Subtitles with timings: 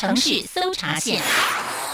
[0.00, 1.20] 程序搜查线。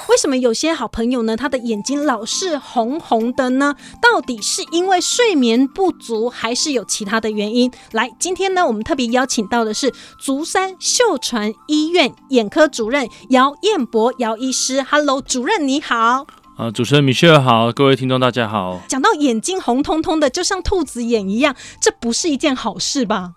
[0.08, 3.74] 为什么有些好朋友呢，他的眼睛老是红红的呢？
[4.00, 7.72] 到底是因为睡眠不足，还是有其他的原因？
[7.90, 14.80] 来，今天呢，我们特别邀请到的是竹山秀传医院眼科主任姚彦博姚医师。
[14.84, 16.28] Hello，主任你好。
[16.56, 18.80] 啊，主持人米歇尔好，各位听众大家好。
[18.86, 23.32] 讲到眼睛红彤彤的，就像兔子眼一样，这不是一件好事吧？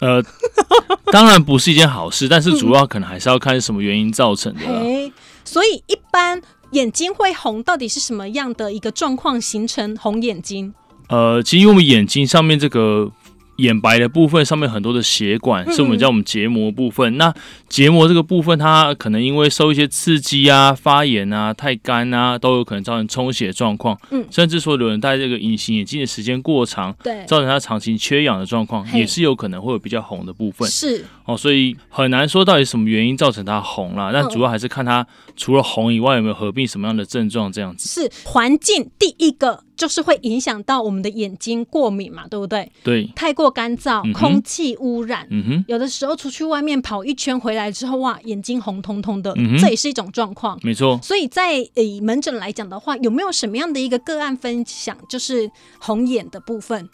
[0.00, 0.22] 呃，
[1.12, 4.60] 当然不是一件好事，但是主要可能还是要看什么原因造成的。
[4.66, 5.12] 嗯
[5.44, 10.72] 所以，一般眼睛会红，到底是什么样的一个状况形成红眼睛？
[11.08, 13.10] 呃，其实我们眼睛上面这个。
[13.56, 17.14] 眼白的部分上面很多的血管，是我们叫我们结膜部分。
[17.14, 17.34] 嗯、那
[17.68, 23.98] 结膜这个部分，它可能因为受一些刺激啊、发炎啊、太干啊，都有可能造成充血状况。
[24.10, 30.68] 嗯，甚至说有人戴这个隐形眼镜的时间过长，对，造成他长期缺氧的状况，也是有可能会有比较红的部分。
[30.68, 34.12] 是哦，所以很难说到底什么原因造成它红了。
[34.12, 37.88] 但主要还是看它除了红以外，有没有合并什么样的症状这样子。
[37.88, 39.64] 是环境第一个。
[39.76, 42.70] 就是会影响到我们的眼睛过敏嘛，对不对？
[42.84, 50.56] 对，太过干燥，嗯、空气污染，嗯哼，有的时候出去外面跑一圈回来之后，哇，眼睛红彤彤的，嗯、这也是一种状况。
[50.62, 50.96] 没错。
[51.02, 56.88] 所以在以门诊来讲的话，有没有什么样的一个个案分享，就是红眼的部分？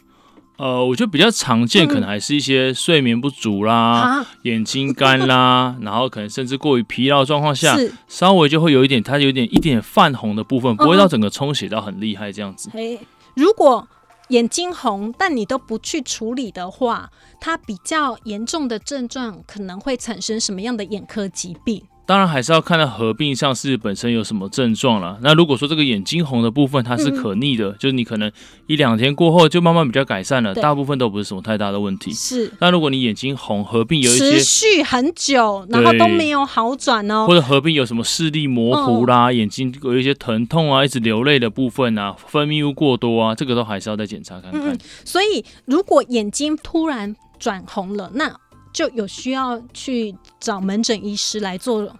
[0.61, 7.75] 呃，我觉得比较常见，可能还是一些睡眠不足啦，嗯、眼睛干啦， 然后可能甚至过于疲劳状况下，
[8.07, 12.69] 稍微就会有一点，它有一点一点泛红的部分，不会到整个充血到很厉害这样子。
[12.75, 13.01] 嘿，
[13.35, 13.89] 如果
[14.29, 21.83] 眼睛红，但你都不去处理的话，它比较严重的症状可能会产生什么样的眼科疾病？
[22.11, 25.17] 当然还是要看到合并上是本身有什么症状了。
[25.23, 28.29] 那如果说这个眼睛红的部分它是可逆的，嗯、就是你可能
[28.67, 32.13] 一两天过后就慢慢比较改善了，大部分都不是什么太大的问题。
[32.13, 32.53] 是。
[32.59, 44.73] 那如果你眼睛红合并有一些持续很久，然后都没有好转哦，或者合并有什么视力模糊啦，哦、眼睛有一些疼痛啊，一直流泪的部分啊，分泌物过多啊，这个都还是要再检查看看。
[44.73, 48.35] 嗯、所以如果眼睛突然转红了，那
[48.73, 51.97] 就有需要去找门诊医师来做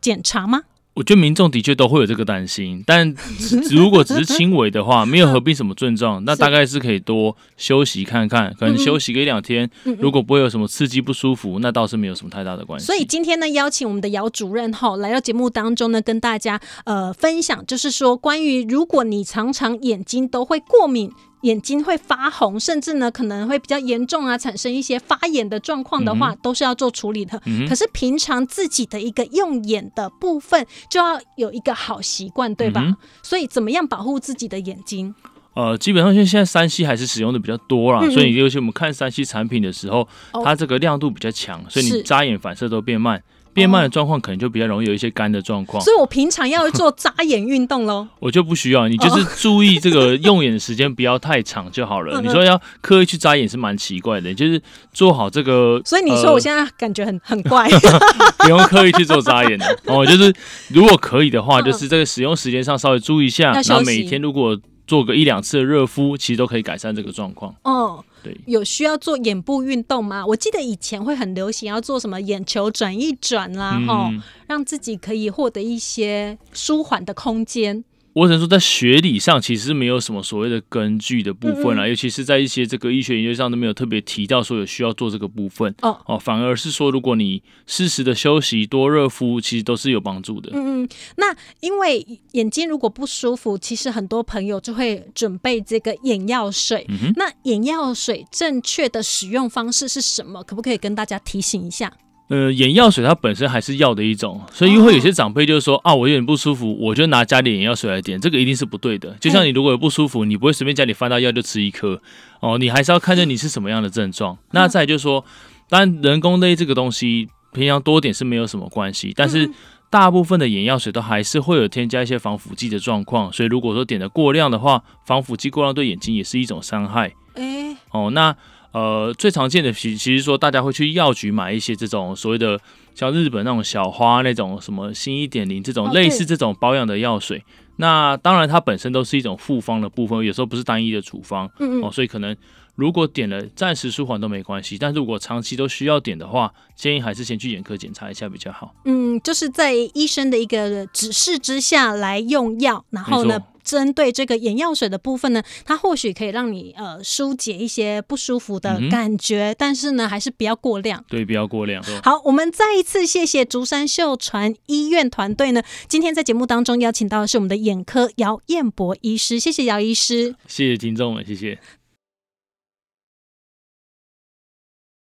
[0.00, 0.62] 检查吗？
[0.94, 3.14] 我觉得民众的确都会有这个担心，但
[3.72, 12.84] 如果只是轻微的话，没有合并什么症状，那大概是可以多休息看看，可能休息个一两天，如果不会有什么刺激不舒服，那倒是没有什么太大的关系。
[12.84, 21.10] 所以今天呢，邀请我们的姚主任哈来到节目当中呢，跟大家呃分享，就是说关于如果你常常眼睛都会过敏。
[21.42, 27.40] 眼睛会发红，甚至呢可能会比较严重啊，产生一些发炎的状况的话，嗯、都是要做处理的。
[27.46, 32.82] 嗯、可是平常自己的一个用眼的部分，就要有一个好习惯，对吧？
[32.84, 35.14] 嗯、所以怎么样保护自己的眼睛？
[35.54, 43.22] 呃，基本上现在三 C 还是使用的比较多啦，嗯、所以尤其我们看三 C 产品的时候，哦、它这个亮度比较强，所以你眨眼反射都变慢。
[43.52, 48.08] 变慢的状况可能就比较容易有一些干的状况，所以我平常要做眨眼运动喽。
[48.18, 52.20] 我就不需要，你就是注意这个用眼的时间不要太长就好了。
[52.22, 54.60] 你说要刻意去眨眼是蛮奇怪的，就是
[54.92, 55.80] 做好这个。
[55.84, 57.68] 所以你说我现在感觉很很怪，
[58.38, 60.04] 不用刻意去做眨眼的 哦。
[60.06, 60.32] 就是
[60.68, 67.54] 如果可以的话，就是这个使用时间上稍微注意一下，然后每天如果做个一两次的热敷，其实都可以改善这个状况。
[67.64, 68.04] 哦。
[68.22, 70.24] 对，有需要做眼部运动吗？
[70.26, 77.84] 我记得以前会很流行要做什么眼球转一转啦，哈、嗯，让自己可以获得一些舒缓的空间。
[78.14, 90.50] 我只能说，在学理上其实没有什么所谓的根据的部分啦，嗯嗯，尤其是在一些这个医学研究上都没有特别提到说有需要做这个部分哦哦，反而是说如果你适时的休息、多热敷，其实都是有帮助的。
[90.52, 96.86] 嗯嗯，那因为眼睛如果不舒服，其实很多朋友就会准备这个眼药水。
[96.88, 100.42] 嗯，那眼药水正确的使用方式是什么？
[100.44, 101.92] 可不可以跟大家提醒一下？
[102.28, 109.14] 呃，眼药水它本身还是药的一种，所以因为有些长辈就是说啊，我有点不舒服，我就拿家里眼药水来点，这个一定是不对的。
[109.20, 112.00] 就像你如果有不舒服，你不会随便家里翻到药就吃一颗
[112.40, 114.38] 哦，你还是要看着你是什么样的症状。
[114.52, 115.22] 那再就是说，
[115.68, 119.50] 当然人工泪这个东西平常多点是没有什么关系，但是
[119.90, 127.12] 大部分的眼药水都还是会有添加一些防腐剂的状况，所以如果说点的过量的话，防腐剂过量对眼睛也是一种伤害。
[127.34, 128.34] 哎，哦，那。
[128.72, 132.58] 呃，最常见的其其实说，大家会去药局买一些这种所谓的
[132.94, 137.44] 像日本那种小花那种什么新一点零这种类似这种保养的药水。
[137.76, 141.50] 那当然它本身都是一种复方的部分，有时候不是单一的处方。
[141.58, 141.84] 嗯嗯。
[141.84, 142.36] 哦，所以可能
[142.74, 148.74] 如果点了暂时舒缓都没关系，但如果长期都需要点的话，建议还是先去眼科检查一下比较好。
[148.84, 161.04] 嗯，就是在医生的一个指示之下来用药，然后呢针对这个眼药水的部分呢，它或许可以让你呃疏解一些不舒服的感觉，嗯、但是呢，还是不要过量。
[161.08, 161.82] 对，不要过量。
[162.02, 171.58] 好，我们再一次谢谢竹山秀传医院团队呢，今天在节目当中邀请到的是我们的眼科姚彦博医师，谢谢姚医师，谢谢听众们，谢谢。